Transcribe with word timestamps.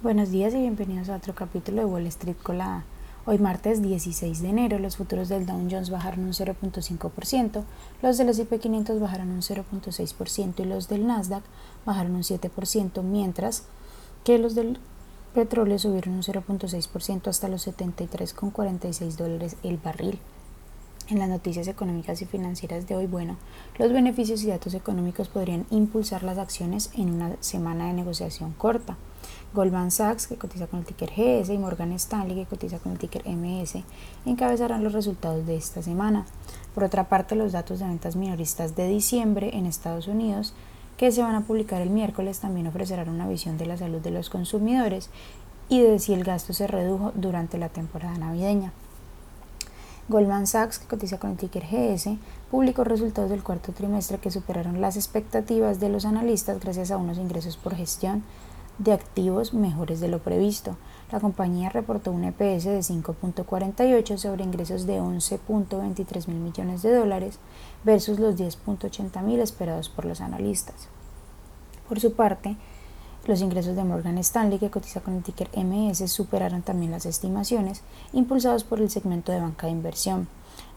Buenos 0.00 0.30
días 0.30 0.54
y 0.54 0.60
bienvenidos 0.60 1.08
a 1.08 1.16
otro 1.16 1.34
capítulo 1.34 1.78
de 1.78 1.84
Wall 1.84 2.06
Street 2.06 2.36
Colada. 2.40 2.84
Hoy 3.26 3.38
martes 3.38 3.82
16 3.82 4.42
de 4.42 4.48
enero 4.48 4.78
los 4.78 4.96
futuros 4.96 5.28
del 5.28 5.44
Dow 5.44 5.58
Jones 5.68 5.90
bajaron 5.90 6.20
un 6.20 6.32
0.5%, 6.32 7.64
los 8.00 8.16
del 8.16 8.28
S&P 8.28 8.60
500 8.60 9.00
bajaron 9.00 9.30
un 9.30 9.40
0.6% 9.40 10.60
y 10.60 10.64
los 10.66 10.86
del 10.86 11.04
Nasdaq 11.04 11.42
bajaron 11.84 12.14
un 12.14 12.22
7%, 12.22 13.02
mientras 13.02 13.64
que 14.22 14.38
los 14.38 14.54
del 14.54 14.78
petróleo 15.34 15.80
subieron 15.80 16.14
un 16.14 16.22
0.6% 16.22 17.26
hasta 17.26 17.48
los 17.48 17.66
73,46 17.66 19.16
dólares 19.16 19.56
el 19.64 19.78
barril. 19.78 20.20
En 21.08 21.18
las 21.18 21.28
noticias 21.28 21.66
económicas 21.66 22.22
y 22.22 22.26
financieras 22.26 22.86
de 22.86 22.94
hoy, 22.94 23.06
bueno, 23.06 23.36
los 23.78 23.92
beneficios 23.92 24.44
y 24.44 24.46
datos 24.46 24.74
económicos 24.74 25.28
podrían 25.28 25.66
impulsar 25.70 26.22
las 26.22 26.38
acciones 26.38 26.90
en 26.94 27.14
una 27.14 27.32
semana 27.40 27.88
de 27.88 27.94
negociación 27.94 28.52
corta. 28.52 28.96
Goldman 29.54 29.90
Sachs, 29.90 30.26
que 30.26 30.36
cotiza 30.36 30.66
con 30.66 30.80
el 30.80 30.86
ticker 30.86 31.10
GS, 31.10 31.52
y 31.52 31.58
Morgan 31.58 31.92
Stanley, 31.92 32.36
que 32.36 32.46
cotiza 32.46 32.78
con 32.78 32.92
el 32.92 32.98
ticker 32.98 33.22
MS, 33.26 33.82
encabezarán 34.26 34.84
los 34.84 34.92
resultados 34.92 35.46
de 35.46 35.56
esta 35.56 35.82
semana. 35.82 36.26
Por 36.74 36.84
otra 36.84 37.08
parte, 37.08 37.34
los 37.34 37.52
datos 37.52 37.78
de 37.78 37.86
ventas 37.86 38.16
minoristas 38.16 38.76
de 38.76 38.88
diciembre 38.88 39.50
en 39.56 39.66
Estados 39.66 40.06
Unidos, 40.06 40.54
que 40.96 41.12
se 41.12 41.22
van 41.22 41.34
a 41.34 41.42
publicar 41.42 41.80
el 41.80 41.90
miércoles, 41.90 42.40
también 42.40 42.66
ofrecerán 42.66 43.08
una 43.08 43.28
visión 43.28 43.56
de 43.56 43.66
la 43.66 43.76
salud 43.76 44.00
de 44.00 44.10
los 44.10 44.30
consumidores 44.30 45.10
y 45.68 45.80
de 45.80 45.98
si 45.98 46.12
el 46.12 46.24
gasto 46.24 46.52
se 46.52 46.66
redujo 46.66 47.12
durante 47.14 47.58
la 47.58 47.68
temporada 47.68 48.18
navideña. 48.18 48.72
Goldman 50.08 50.46
Sachs, 50.46 50.78
que 50.78 50.86
cotiza 50.86 51.18
con 51.18 51.32
el 51.32 51.36
ticker 51.36 51.64
GS, 51.64 52.16
publicó 52.50 52.82
resultados 52.82 53.28
del 53.28 53.42
cuarto 53.42 53.72
trimestre 53.72 54.16
que 54.16 54.30
superaron 54.30 54.80
las 54.80 54.96
expectativas 54.96 55.80
de 55.80 55.90
los 55.90 56.06
analistas 56.06 56.60
gracias 56.60 56.90
a 56.90 56.96
unos 56.96 57.18
ingresos 57.18 57.58
por 57.58 57.74
gestión 57.74 58.22
de 58.78 58.92
activos 58.92 59.52
mejores 59.54 60.00
de 60.00 60.08
lo 60.08 60.20
previsto. 60.20 60.76
La 61.10 61.20
compañía 61.20 61.68
reportó 61.68 62.12
un 62.12 62.24
EPS 62.24 62.64
de 62.64 62.78
5.48 62.80 64.16
sobre 64.16 64.44
ingresos 64.44 64.86
de 64.86 65.00
11.23 65.00 66.28
mil 66.28 66.38
millones 66.38 66.82
de 66.82 66.94
dólares 66.94 67.38
versus 67.84 68.18
los 68.18 68.36
10.80 68.36 69.22
mil 69.22 69.40
esperados 69.40 69.88
por 69.88 70.04
los 70.04 70.20
analistas. 70.20 70.88
Por 71.88 72.00
su 72.00 72.12
parte, 72.12 72.56
los 73.26 73.40
ingresos 73.40 73.76
de 73.76 73.84
Morgan 73.84 74.18
Stanley, 74.18 74.58
que 74.58 74.70
cotiza 74.70 75.00
con 75.00 75.14
el 75.14 75.22
ticker 75.22 75.50
MS, 75.56 76.10
superaron 76.10 76.62
también 76.62 76.92
las 76.92 77.06
estimaciones, 77.06 77.82
impulsados 78.12 78.64
por 78.64 78.80
el 78.80 78.90
segmento 78.90 79.32
de 79.32 79.40
banca 79.40 79.66
de 79.66 79.72
inversión. 79.72 80.28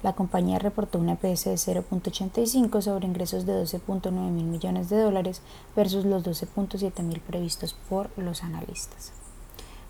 La 0.03 0.13
compañía 0.13 0.59
reportó 0.59 0.99
un 0.99 1.09
EPS 1.09 1.45
de 1.45 1.55
0.85 1.55 2.81
sobre 2.81 3.07
ingresos 3.07 3.45
de 3.45 3.53
12.9 3.63 4.11
mil 4.11 4.45
millones 4.45 4.89
de 4.89 4.99
dólares 4.99 5.41
versus 5.75 6.05
los 6.05 6.23
12.7 6.23 7.03
mil 7.03 7.19
previstos 7.19 7.75
por 7.89 8.09
los 8.17 8.43
analistas. 8.43 9.11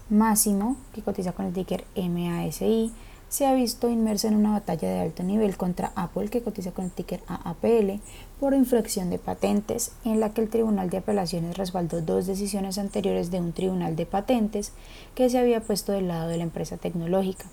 Máximo, 0.09 0.75
que 0.93 1.01
cotiza 1.01 1.31
con 1.31 1.45
el 1.45 1.53
ticker 1.53 1.85
MASI, 1.95 2.91
se 3.31 3.45
ha 3.45 3.53
visto 3.53 3.87
inmerso 3.87 4.27
en 4.27 4.35
una 4.35 4.51
batalla 4.51 4.89
de 4.89 4.99
alto 4.99 5.23
nivel 5.23 5.55
contra 5.55 5.93
Apple, 5.95 6.27
que 6.27 6.41
cotiza 6.41 6.73
con 6.73 6.83
el 6.83 6.91
ticker 6.91 7.21
AAPL, 7.27 8.01
por 8.41 8.53
infracción 8.53 9.09
de 9.09 9.19
patentes, 9.19 9.93
en 10.03 10.19
la 10.19 10.33
que 10.33 10.41
el 10.41 10.49
Tribunal 10.49 10.89
de 10.89 10.97
Apelaciones 10.97 11.57
respaldó 11.57 12.01
dos 12.01 12.27
decisiones 12.27 12.77
anteriores 12.77 13.31
de 13.31 13.39
un 13.39 13.53
tribunal 13.53 13.95
de 13.95 14.05
patentes 14.05 14.73
que 15.15 15.29
se 15.29 15.39
había 15.39 15.61
puesto 15.61 15.93
del 15.93 16.09
lado 16.09 16.27
de 16.27 16.35
la 16.35 16.43
empresa 16.43 16.75
tecnológica. 16.75 17.45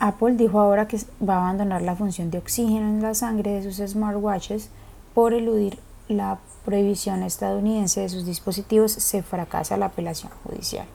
Apple 0.00 0.32
dijo 0.36 0.58
ahora 0.58 0.88
que 0.88 0.98
va 1.26 1.34
a 1.34 1.40
abandonar 1.42 1.82
la 1.82 1.94
función 1.94 2.30
de 2.30 2.38
oxígeno 2.38 2.88
en 2.88 3.02
la 3.02 3.14
sangre 3.14 3.52
de 3.52 3.62
sus 3.62 3.86
smartwatches 3.86 4.70
por 5.14 5.34
eludir 5.34 5.78
la 6.08 6.38
prohibición 6.64 7.22
estadounidense 7.22 8.00
de 8.00 8.08
sus 8.08 8.24
dispositivos, 8.24 8.92
se 8.92 9.22
fracasa 9.22 9.76
la 9.76 9.86
apelación 9.86 10.32
judicial. 10.42 10.86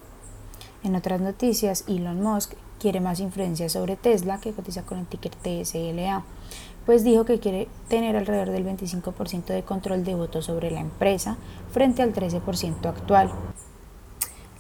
En 0.84 0.96
otras 0.96 1.22
noticias, 1.22 1.84
Elon 1.88 2.22
Musk 2.22 2.54
quiere 2.80 3.00
más 3.00 3.20
influencia 3.20 3.70
sobre 3.70 3.96
Tesla, 3.96 4.40
que 4.40 4.54
cotiza 4.54 4.82
con 4.82 4.98
el 4.98 5.06
ticker 5.06 5.34
TSLA, 5.36 6.24
pues 6.88 7.04
dijo 7.04 7.26
que 7.26 7.40
quiere 7.40 7.68
tener 7.88 8.16
alrededor 8.16 8.50
del 8.50 8.66
25% 8.66 9.46
de 9.46 9.64
control 9.64 10.04
de 10.04 10.16
votos 10.16 10.46
sobre 10.46 10.72
la 10.72 10.82
empresa 10.82 11.38
frente 11.72 12.02
al 12.02 12.14
13% 12.14 12.86
actual. 12.88 13.32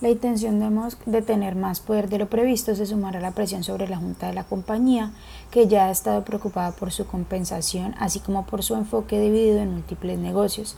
La 0.01 0.09
intención 0.09 0.59
de 1.05 1.21
tener 1.21 1.55
más 1.55 1.79
poder 1.79 2.09
de 2.09 2.17
lo 2.17 2.29
previsto 2.29 2.75
se 2.75 2.85
sumará 2.85 3.19
a 3.19 3.21
la 3.21 3.31
presión 3.31 3.63
sobre 3.63 3.87
la 3.87 3.95
junta 3.95 4.27
de 4.27 4.33
la 4.33 4.43
compañía, 4.43 5.13
que 5.51 5.67
ya 5.67 5.85
ha 5.85 5.91
estado 5.91 6.25
preocupada 6.25 6.73
por 6.73 6.91
su 6.91 7.07
compensación, 7.07 7.95
así 7.97 8.19
como 8.19 8.45
por 8.45 8.61
su 8.61 8.75
enfoque 8.75 9.21
dividido 9.21 9.59
en 9.59 9.71
múltiples 9.71 10.19
negocios. 10.19 10.75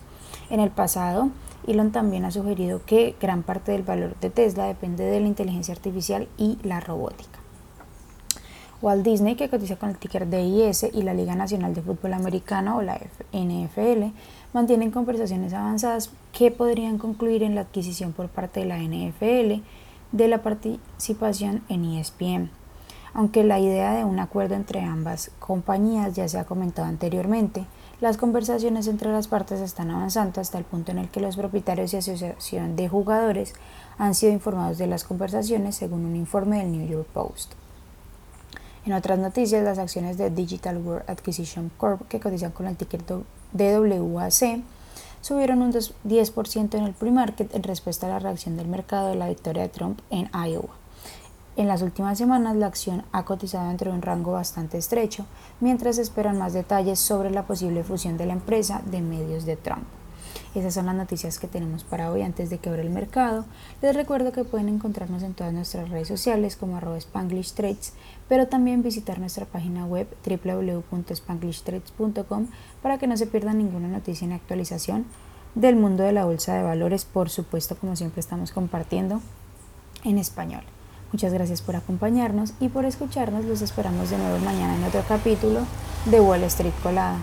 En 0.51 0.59
el 0.59 0.69
pasado, 0.69 1.31
Elon 1.65 1.91
también 1.91 2.25
ha 2.25 2.31
sugerido 2.31 2.81
que 2.85 3.15
gran 3.19 3.41
parte 3.41 3.71
del 3.71 3.81
valor 3.81 4.15
de 4.19 4.29
Tesla 4.29 4.67
depende 4.67 5.03
de 5.03 5.19
la 5.19 5.27
inteligencia 5.27 5.73
artificial 5.73 6.27
y 6.37 6.59
la 6.61 6.79
robótica. 6.79 7.39
Walt 8.81 9.03
Disney, 9.03 9.35
que 9.35 9.49
cotiza 9.49 9.75
con 9.77 9.89
el 9.89 9.97
ticker 9.97 10.29
DIS, 10.29 10.87
y 10.93 11.01
la 11.01 11.13
Liga 11.13 11.35
Nacional 11.35 11.73
de 11.73 11.81
Fútbol 11.81 12.13
Americano, 12.13 12.77
o 12.77 12.81
la 12.81 12.99
NFL, 13.33 14.13
mantienen 14.53 14.91
conversaciones 14.91 15.53
avanzadas 15.53 16.11
que 16.31 16.51
podrían 16.51 16.97
concluir 16.97 17.43
en 17.43 17.55
la 17.55 17.61
adquisición 17.61 18.13
por 18.13 18.29
parte 18.29 18.59
de 18.59 18.65
la 18.67 18.77
NFL 18.77 19.63
de 20.11 20.27
la 20.27 20.43
participación 20.43 21.63
en 21.69 21.85
ESPN. 21.85 22.49
Aunque 23.13 23.43
la 23.43 23.59
idea 23.59 23.93
de 23.93 24.03
un 24.03 24.19
acuerdo 24.19 24.53
entre 24.53 24.81
ambas 24.81 25.31
compañías 25.39 26.15
ya 26.15 26.27
se 26.27 26.37
ha 26.37 26.45
comentado 26.45 26.87
anteriormente, 26.87 27.65
las 27.99 28.17
conversaciones 28.17 28.87
entre 28.87 29.11
las 29.11 29.27
partes 29.27 29.59
están 29.59 29.89
avanzando 29.89 30.39
hasta 30.39 30.59
el 30.59 30.65
punto 30.65 30.91
en 30.91 30.99
el 30.99 31.09
que 31.09 31.19
los 31.19 31.35
propietarios 31.35 31.93
y 31.93 31.97
asociación 31.97 32.75
de 32.75 32.87
jugadores 32.87 33.55
han 33.97 34.13
sido 34.13 34.33
informados 34.33 34.77
de 34.77 34.85
las 34.85 35.03
conversaciones 35.03 35.75
según 35.75 36.05
un 36.05 36.15
informe 36.15 36.59
del 36.59 36.71
New 36.71 36.87
York 36.87 37.07
Post. 37.11 37.53
En 38.87 38.93
otras 38.93 39.19
noticias, 39.19 39.65
las 39.65 39.79
acciones 39.79 40.17
de 40.17 40.29
Digital 40.29 40.77
World 40.77 41.09
Acquisition 41.09 41.69
Corp, 41.75 42.07
que 42.07 42.21
cotizan 42.21 42.53
con 42.53 42.67
el 42.67 42.77
ticket 42.77 43.03
DWAC, 43.51 44.63
subieron 45.19 45.61
un 45.61 45.73
10% 45.73 46.73
en 46.73 46.83
el 46.85 46.93
pre-market 46.93 47.53
en 47.53 47.63
respuesta 47.63 48.07
a 48.07 48.11
la 48.11 48.19
reacción 48.19 48.55
del 48.55 48.69
mercado 48.69 49.09
de 49.09 49.15
la 49.15 49.27
victoria 49.27 49.63
de 49.63 49.67
Trump 49.67 49.99
en 50.09 50.29
Iowa. 50.33 50.73
En 51.57 51.67
las 51.67 51.81
últimas 51.81 52.17
semanas 52.17 52.55
la 52.55 52.67
acción 52.67 53.03
ha 53.11 53.25
cotizado 53.25 53.67
dentro 53.67 53.91
de 53.91 53.97
un 53.97 54.03
rango 54.03 54.31
bastante 54.31 54.77
estrecho, 54.77 55.25
mientras 55.59 55.97
esperan 55.97 56.37
más 56.37 56.53
detalles 56.53 56.97
sobre 56.97 57.29
la 57.29 57.43
posible 57.43 57.83
fusión 57.83 58.15
de 58.15 58.27
la 58.27 58.33
empresa 58.33 58.81
de 58.85 59.01
medios 59.01 59.45
de 59.45 59.57
Trump. 59.57 59.96
Esas 60.55 60.73
son 60.73 60.87
las 60.87 60.95
noticias 60.95 61.39
que 61.39 61.47
tenemos 61.47 61.83
para 61.83 62.11
hoy 62.11 62.21
antes 62.21 62.49
de 62.49 62.57
que 62.57 62.69
abra 62.69 62.81
el 62.81 62.89
mercado. 62.89 63.45
Les 63.81 63.95
recuerdo 63.95 64.31
que 64.31 64.43
pueden 64.43 64.69
encontrarnos 64.69 65.23
en 65.23 65.33
todas 65.33 65.53
nuestras 65.53 65.89
redes 65.89 66.07
sociales 66.07 66.55
como 66.55 66.77
arroba 66.77 66.97
Spanglish 66.97 67.53
Trades, 67.53 67.93
pero 68.27 68.47
también 68.47 68.83
visitar 68.83 69.19
nuestra 69.19 69.45
página 69.45 69.85
web 69.85 70.07
www.spanglishtrades.com 70.25 72.47
para 72.81 72.97
que 72.97 73.07
no 73.07 73.17
se 73.17 73.27
pierdan 73.27 73.57
ninguna 73.57 73.87
noticia 73.87 74.27
ni 74.27 74.33
actualización 74.33 75.05
del 75.55 75.75
mundo 75.75 76.03
de 76.03 76.11
la 76.11 76.25
bolsa 76.25 76.55
de 76.55 76.63
valores, 76.63 77.05
por 77.05 77.29
supuesto 77.29 77.77
como 77.77 77.95
siempre 77.95 78.19
estamos 78.19 78.51
compartiendo 78.51 79.21
en 80.03 80.17
español. 80.17 80.63
Muchas 81.11 81.33
gracias 81.33 81.61
por 81.61 81.75
acompañarnos 81.75 82.53
y 82.59 82.69
por 82.69 82.85
escucharnos. 82.85 83.45
Los 83.45 83.61
esperamos 83.61 84.09
de 84.09 84.17
nuevo 84.17 84.39
mañana 84.39 84.75
en 84.75 84.83
otro 84.83 85.03
capítulo 85.07 85.61
de 86.05 86.19
Wall 86.19 86.43
Street 86.43 86.73
Colada. 86.83 87.17